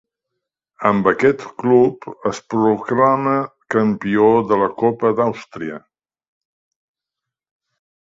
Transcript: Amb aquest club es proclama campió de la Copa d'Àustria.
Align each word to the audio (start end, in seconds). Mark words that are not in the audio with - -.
Amb 0.91 1.09
aquest 1.11 1.43
club 1.63 2.07
es 2.31 2.39
proclama 2.55 3.35
campió 3.77 4.33
de 4.53 4.61
la 4.65 4.73
Copa 4.83 5.15
d'Àustria. 5.23 5.81